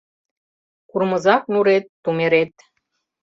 Курмызак 0.89 1.43
нурет— 1.53 1.85
тумерет. 2.03 2.53